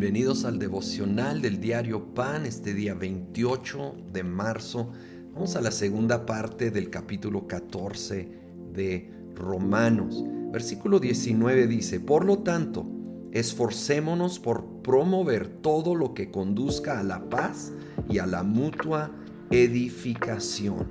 Bienvenidos 0.00 0.44
al 0.44 0.60
devocional 0.60 1.42
del 1.42 1.60
diario 1.60 2.14
Pan, 2.14 2.46
este 2.46 2.72
día 2.72 2.94
28 2.94 3.96
de 4.12 4.22
marzo. 4.22 4.92
Vamos 5.34 5.56
a 5.56 5.60
la 5.60 5.72
segunda 5.72 6.24
parte 6.24 6.70
del 6.70 6.88
capítulo 6.88 7.48
14 7.48 8.28
de 8.72 9.10
Romanos. 9.34 10.22
Versículo 10.52 11.00
19 11.00 11.66
dice, 11.66 11.98
por 11.98 12.24
lo 12.24 12.38
tanto, 12.38 12.86
esforcémonos 13.32 14.38
por 14.38 14.82
promover 14.84 15.48
todo 15.48 15.96
lo 15.96 16.14
que 16.14 16.30
conduzca 16.30 17.00
a 17.00 17.02
la 17.02 17.28
paz 17.28 17.72
y 18.08 18.18
a 18.18 18.26
la 18.26 18.44
mutua 18.44 19.10
edificación. 19.50 20.86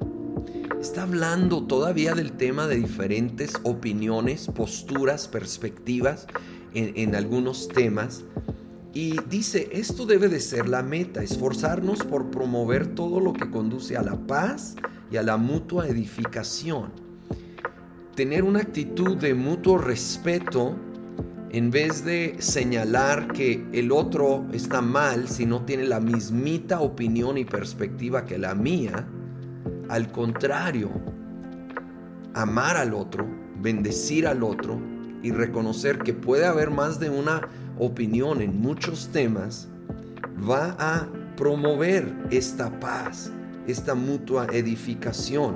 Está 0.81 1.03
hablando 1.03 1.63
todavía 1.63 2.13
del 2.13 2.33
tema 2.33 2.67
de 2.67 2.75
diferentes 2.75 3.53
opiniones, 3.63 4.47
posturas, 4.47 5.29
perspectivas 5.29 6.27
en, 6.73 6.91
en 6.97 7.15
algunos 7.15 7.69
temas 7.69 8.25
y 8.97 9.15
dice, 9.29 9.69
esto 9.73 10.07
debe 10.07 10.27
de 10.27 10.39
ser 10.39 10.67
la 10.67 10.81
meta, 10.81 11.21
esforzarnos 11.21 12.03
por 12.03 12.31
promover 12.31 12.95
todo 12.95 13.19
lo 13.19 13.31
que 13.31 13.51
conduce 13.51 13.95
a 13.95 14.01
la 14.01 14.15
paz 14.15 14.75
y 15.11 15.17
a 15.17 15.21
la 15.21 15.37
mutua 15.37 15.87
edificación. 15.87 16.89
Tener 18.15 18.43
una 18.43 18.61
actitud 18.61 19.15
de 19.15 19.35
mutuo 19.35 19.77
respeto 19.77 20.75
en 21.51 21.69
vez 21.69 22.05
de 22.05 22.37
señalar 22.39 23.31
que 23.33 23.67
el 23.71 23.91
otro 23.91 24.47
está 24.51 24.81
mal 24.81 25.29
si 25.29 25.45
no 25.45 25.63
tiene 25.63 25.83
la 25.83 25.99
mismita 25.99 26.79
opinión 26.79 27.37
y 27.37 27.45
perspectiva 27.45 28.25
que 28.25 28.39
la 28.39 28.55
mía. 28.55 29.07
Al 29.89 30.11
contrario, 30.11 30.89
amar 32.33 32.77
al 32.77 32.95
otro, 32.95 33.27
bendecir 33.61 34.25
al 34.25 34.41
otro 34.41 34.81
y 35.21 35.29
reconocer 35.29 35.99
que 35.99 36.15
puede 36.15 36.47
haber 36.47 36.71
más 36.71 36.99
de 36.99 37.11
una 37.11 37.47
opinión 37.79 38.41
en 38.41 38.59
muchos 38.59 39.09
temas, 39.09 39.67
va 40.49 40.75
a 40.79 41.07
promover 41.35 42.13
esta 42.31 42.79
paz, 42.79 43.31
esta 43.67 43.95
mutua 43.95 44.47
edificación. 44.51 45.55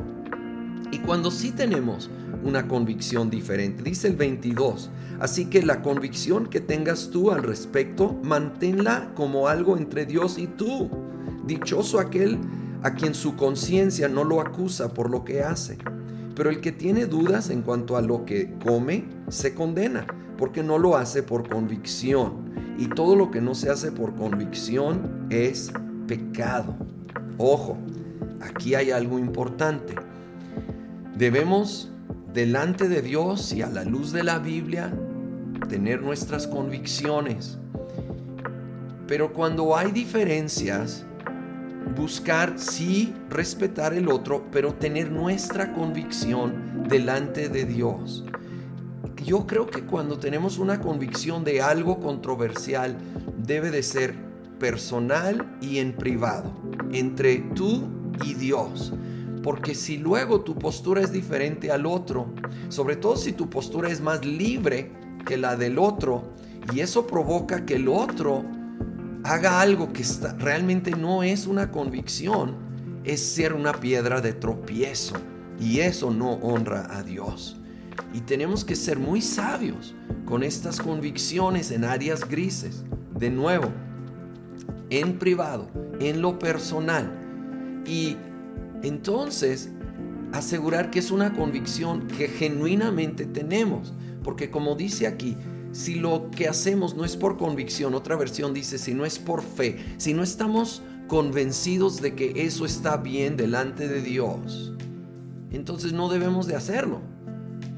Y 0.92 1.00
cuando 1.00 1.32
sí 1.32 1.52
tenemos 1.52 2.10
una 2.44 2.68
convicción 2.68 3.30
diferente, 3.30 3.84
dice 3.84 4.08
el 4.08 4.16
22, 4.16 4.90
así 5.20 5.46
que 5.46 5.64
la 5.64 5.82
convicción 5.82 6.48
que 6.48 6.60
tengas 6.60 7.10
tú 7.10 7.32
al 7.32 7.44
respecto, 7.44 8.20
manténla 8.24 9.12
como 9.16 9.48
algo 9.48 9.78
entre 9.78 10.06
Dios 10.06 10.38
y 10.38 10.48
tú. 10.48 10.90
Dichoso 11.46 12.00
aquel 12.00 12.38
a 12.84 12.94
quien 12.94 13.14
su 13.14 13.36
conciencia 13.36 14.08
no 14.08 14.24
lo 14.24 14.42
acusa 14.42 14.94
por 14.94 15.10
lo 15.10 15.24
que 15.24 15.44
hace. 15.44 15.78
Pero 16.36 16.50
el 16.50 16.62
que 16.62 16.72
tiene 16.72 17.06
dudas 17.06 17.50
en 17.50 17.62
cuanto 17.62 17.98
a 17.98 18.02
lo 18.02 18.26
que 18.26 18.54
come, 18.64 19.06
se 19.30 19.54
condena 19.54 20.06
porque 20.42 20.64
no 20.64 20.80
lo 20.80 20.98
hace 20.98 21.22
por 21.22 21.48
convicción. 21.48 22.76
Y 22.80 22.88
todo 22.88 23.16
lo 23.16 23.30
que 23.30 23.42
no 23.42 23.54
se 23.54 23.70
hace 23.70 23.92
por 23.92 24.16
convicción 24.16 25.28
es 25.30 25.72
pecado. 26.08 26.76
Ojo, 27.38 27.78
aquí 28.42 28.74
hay 28.74 28.90
algo 28.90 29.20
importante. 29.20 29.94
Debemos 31.16 31.92
delante 32.34 32.90
de 32.90 33.04
Dios 33.04 33.54
y 33.54 33.62
a 33.62 33.70
la 33.70 33.84
luz 33.84 34.12
de 34.14 34.24
la 34.24 34.40
Biblia 34.40 34.92
tener 35.70 36.02
nuestras 36.02 36.48
convicciones. 36.48 37.60
Pero 39.06 39.34
cuando 39.34 39.78
hay 39.78 39.92
diferencias, 39.92 41.06
buscar 41.96 42.54
sí 42.58 43.14
respetar 43.30 43.94
el 43.94 44.10
otro, 44.10 44.48
pero 44.52 44.74
tener 44.74 45.12
nuestra 45.12 45.72
convicción 45.72 46.88
delante 46.90 47.48
de 47.48 47.66
Dios 47.66 48.26
yo 49.24 49.46
creo 49.46 49.68
que 49.68 49.84
cuando 49.84 50.18
tenemos 50.18 50.58
una 50.58 50.80
convicción 50.80 51.44
de 51.44 51.62
algo 51.62 52.00
controversial, 52.00 52.98
debe 53.38 53.72
de 53.72 53.84
ser 53.84 54.16
personal 54.60 55.58
y 55.62 55.80
en 55.80 55.94
privado, 55.94 56.52
entre 56.92 57.38
tú 57.56 57.88
y 58.24 58.34
Dios. 58.34 58.94
Porque 59.44 59.74
si 59.74 59.98
luego 59.98 60.42
tu 60.42 60.56
postura 60.56 61.02
es 61.02 61.12
diferente 61.12 61.72
al 61.72 61.86
otro, 61.86 62.28
sobre 62.70 62.96
todo 62.96 63.18
si 63.18 63.34
tu 63.34 63.50
postura 63.50 63.90
es 63.90 64.02
más 64.02 64.24
libre 64.24 64.92
que 65.26 65.38
la 65.38 65.56
del 65.56 65.80
otro, 65.80 66.24
y 66.74 66.80
eso 66.80 67.08
provoca 67.08 67.66
que 67.66 67.76
el 67.76 67.88
otro 67.88 68.44
haga 69.24 69.62
algo 69.62 69.92
que 69.94 70.04
realmente 70.38 70.92
no 70.92 71.24
es 71.24 71.48
una 71.48 71.72
convicción, 71.72 72.56
es 73.04 73.20
ser 73.20 73.54
una 73.54 73.74
piedra 73.74 74.22
de 74.22 74.34
tropiezo. 74.34 75.16
Y 75.60 75.80
eso 75.80 76.12
no 76.12 76.34
honra 76.34 76.88
a 76.90 77.04
Dios. 77.04 77.61
Y 78.14 78.22
tenemos 78.22 78.66
que 78.66 78.76
ser 78.76 79.00
muy 79.00 79.22
sabios 79.22 79.96
con 80.26 80.44
estas 80.44 80.80
convicciones 80.80 81.72
en 81.72 81.84
áreas 81.84 82.28
grises. 82.28 82.84
De 83.18 83.30
nuevo, 83.30 83.72
en 84.90 85.20
privado, 85.20 85.70
en 86.00 86.22
lo 86.22 86.40
personal. 86.40 87.12
Y 87.86 88.18
entonces 88.84 89.70
asegurar 90.34 90.92
que 90.92 91.00
es 91.00 91.12
una 91.12 91.34
convicción 91.34 92.08
que 92.08 92.28
genuinamente 92.28 93.26
tenemos. 93.26 93.94
Porque 94.24 94.50
como 94.50 94.76
dice 94.76 95.08
aquí, 95.08 95.38
si 95.72 95.96
lo 95.96 96.30
que 96.32 96.48
hacemos 96.48 96.96
no 96.96 97.06
es 97.06 97.16
por 97.16 97.38
convicción, 97.38 97.96
otra 97.96 98.16
versión 98.16 98.54
dice, 98.54 98.78
si 98.78 98.94
no 98.94 99.06
es 99.06 99.20
por 99.20 99.42
fe, 99.42 99.78
si 99.98 100.14
no 100.14 100.24
estamos 100.24 100.82
convencidos 101.08 102.02
de 102.02 102.16
que 102.16 102.46
eso 102.46 102.66
está 102.66 102.98
bien 102.98 103.38
delante 103.38 103.88
de 103.88 104.02
Dios, 104.02 104.74
entonces 105.52 105.94
no 105.94 106.10
debemos 106.10 106.48
de 106.48 106.56
hacerlo 106.56 107.11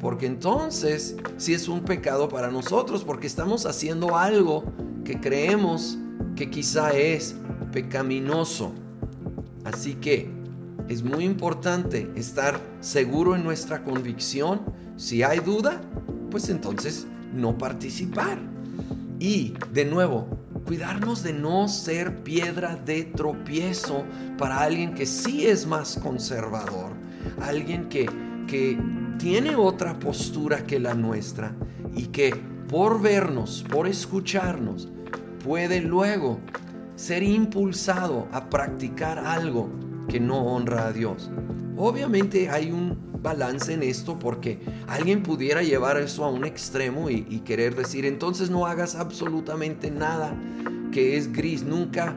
porque 0.03 0.25
entonces 0.25 1.15
sí 1.37 1.53
es 1.53 1.69
un 1.69 1.79
pecado 1.85 2.27
para 2.27 2.51
nosotros, 2.51 3.05
porque 3.05 3.25
estamos 3.25 3.65
haciendo 3.65 4.17
algo 4.17 4.65
que 5.05 5.21
creemos 5.21 5.97
que 6.35 6.49
quizá 6.49 6.91
es 6.91 7.35
pecaminoso. 7.71 8.73
Así 9.63 9.93
que 9.95 10.29
es 10.89 11.03
muy 11.03 11.23
importante 11.23 12.11
estar 12.15 12.59
seguro 12.81 13.33
en 13.33 13.45
nuestra 13.45 13.81
convicción. 13.85 14.61
Si 14.97 15.23
hay 15.23 15.39
duda, 15.39 15.79
pues 16.29 16.49
entonces 16.49 17.07
no 17.33 17.57
participar. 17.57 18.39
Y 19.19 19.53
de 19.71 19.85
nuevo, 19.85 20.27
cuidarnos 20.65 21.23
de 21.23 21.31
no 21.31 21.69
ser 21.69 22.23
piedra 22.23 22.75
de 22.75 23.05
tropiezo 23.05 24.03
para 24.37 24.59
alguien 24.59 24.95
que 24.95 25.05
sí 25.05 25.47
es 25.47 25.65
más 25.65 25.97
conservador, 25.97 26.91
alguien 27.39 27.87
que, 27.87 28.05
que 28.47 28.77
tiene 29.17 29.55
otra 29.55 29.99
postura 29.99 30.65
que 30.65 30.79
la 30.79 30.93
nuestra 30.93 31.55
y 31.95 32.07
que 32.07 32.33
por 32.67 33.01
vernos, 33.01 33.65
por 33.69 33.87
escucharnos, 33.87 34.89
puede 35.43 35.81
luego 35.81 36.39
ser 36.95 37.23
impulsado 37.23 38.27
a 38.31 38.49
practicar 38.49 39.19
algo 39.19 39.69
que 40.07 40.19
no 40.19 40.39
honra 40.45 40.87
a 40.87 40.93
Dios. 40.93 41.29
Obviamente 41.77 42.49
hay 42.49 42.71
un 42.71 42.97
balance 43.21 43.73
en 43.73 43.83
esto 43.83 44.19
porque 44.19 44.59
alguien 44.87 45.23
pudiera 45.23 45.63
llevar 45.63 45.97
eso 45.97 46.25
a 46.25 46.29
un 46.29 46.45
extremo 46.45 47.09
y, 47.09 47.23
querer 47.39 47.75
decir, 47.75 48.05
entonces 48.05 48.49
no 48.49 48.65
hagas 48.67 48.95
absolutamente 48.95 49.89
nada 49.89 50.35
que 50.91 51.17
es 51.17 51.31
gris, 51.31 51.63
nunca 51.63 52.15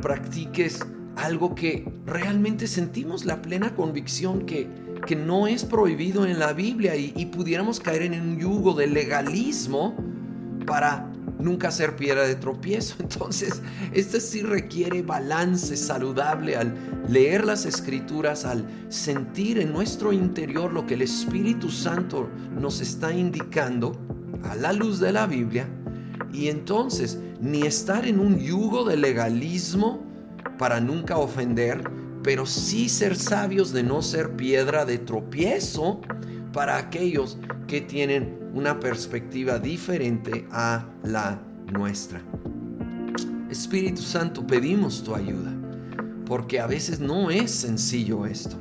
practiques 0.00 0.80
algo 1.16 1.54
que 1.54 1.92
realmente 2.06 2.66
sentimos 2.66 3.24
la 3.24 3.42
plena 3.42 3.74
convicción 3.74 4.46
que 4.46 4.68
que 5.06 5.16
no 5.16 5.46
es 5.46 5.64
prohibido 5.64 6.26
en 6.26 6.38
la 6.38 6.52
Biblia 6.52 6.96
y, 6.96 7.26
pudiéramos 7.26 7.80
caer 7.80 8.02
en 8.02 8.20
un 8.20 8.38
yugo 8.38 8.74
de 8.74 8.86
legalismo 8.86 9.94
para 10.66 11.10
nunca 11.38 11.70
ser 11.70 11.96
piedra 11.96 12.26
de 12.26 12.36
tropiezo. 12.36 12.96
Entonces, 13.00 13.60
este 13.92 14.20
sí 14.20 14.42
requiere 14.42 15.02
balance 15.02 15.76
saludable 15.76 16.56
al 16.56 16.74
leer 17.08 17.44
las 17.44 17.66
escrituras, 17.66 18.44
al 18.44 18.64
sentir 18.88 19.58
en 19.58 19.72
nuestro 19.72 20.12
interior 20.12 20.72
lo 20.72 20.86
que 20.86 20.94
el 20.94 21.02
Espíritu 21.02 21.70
Santo 21.70 22.28
nos 22.58 22.80
está 22.80 23.12
indicando 23.12 23.92
a 24.44 24.54
la 24.54 24.72
luz 24.72 25.00
de 25.00 25.12
la 25.12 25.26
Biblia. 25.26 25.68
Y 26.32 26.48
entonces, 26.48 27.18
ni 27.40 27.62
estar 27.62 28.06
en 28.06 28.18
un 28.18 28.38
yugo 28.38 28.84
de 28.84 28.96
legalismo 28.96 30.02
para 30.58 30.80
nunca 30.80 31.18
ofender, 31.18 31.82
pero 32.24 32.46
sí 32.46 32.88
ser 32.88 33.16
sabios 33.16 33.72
de 33.72 33.82
no 33.82 34.00
ser 34.00 34.34
piedra 34.34 34.86
de 34.86 34.98
tropiezo 34.98 36.00
para 36.54 36.78
aquellos 36.78 37.38
que 37.68 37.82
tienen 37.82 38.38
una 38.54 38.80
perspectiva 38.80 39.58
diferente 39.58 40.46
a 40.50 40.86
la 41.04 41.42
nuestra. 41.70 42.22
Espíritu 43.50 44.00
Santo, 44.00 44.46
pedimos 44.46 45.04
tu 45.04 45.14
ayuda, 45.14 45.52
porque 46.24 46.60
a 46.60 46.66
veces 46.66 46.98
no 46.98 47.30
es 47.30 47.50
sencillo 47.50 48.24
esto. 48.24 48.56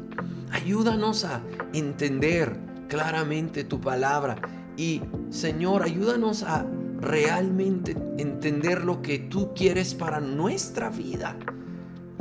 Ayúdanos 0.52 1.24
a 1.24 1.42
entender 1.72 2.58
claramente 2.90 3.64
tu 3.64 3.80
palabra 3.80 4.36
y 4.76 5.02
Señor, 5.30 5.84
ayúdanos 5.84 6.44
a 6.44 6.66
realmente 7.00 7.96
entender 8.18 8.84
lo 8.84 9.02
que 9.02 9.20
tú 9.20 9.54
quieres 9.56 9.94
para 9.94 10.20
nuestra 10.20 10.90
vida 10.90 11.38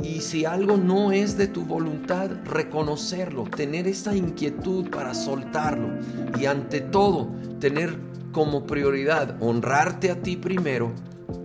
y 0.03 0.19
si 0.19 0.43
algo 0.45 0.75
no 0.77 1.11
es 1.13 1.37
de 1.37 1.47
tu 1.47 1.63
voluntad, 1.63 2.29
reconocerlo, 2.43 3.45
tener 3.45 3.87
esa 3.87 4.15
inquietud 4.15 4.89
para 4.89 5.13
soltarlo. 5.13 5.89
Y 6.37 6.45
ante 6.45 6.81
todo, 6.81 7.31
tener 7.59 7.97
como 8.33 8.65
prioridad 8.65 9.37
honrarte 9.41 10.11
a 10.11 10.21
ti 10.21 10.35
primero 10.35 10.91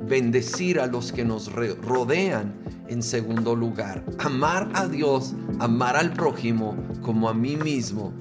bendecir 0.09 0.81
a 0.81 0.87
los 0.87 1.13
que 1.13 1.25
nos 1.25 1.53
rodean 1.53 2.55
en 2.89 3.03
segundo 3.03 3.55
lugar. 3.55 4.05
Amar 4.19 4.69
a 4.75 4.89
Dios, 4.89 5.35
amar 5.61 5.97
al 5.97 6.13
prójimo 6.13 6.77
como 7.03 7.29
a 7.29 7.35
mí 7.35 7.57
mismo. 7.57 8.13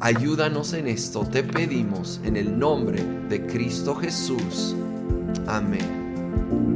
Ayúdanos 0.00 0.72
en 0.74 0.88
esto, 0.88 1.24
te 1.24 1.44
pedimos 1.44 2.20
en 2.24 2.36
el 2.36 2.58
nombre 2.58 3.04
de 3.28 3.46
Cristo 3.46 3.94
Jesús. 3.94 4.74
Amén. 5.46 6.71